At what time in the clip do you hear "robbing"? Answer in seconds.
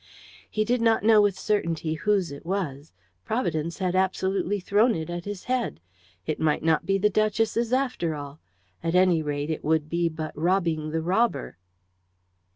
10.35-10.89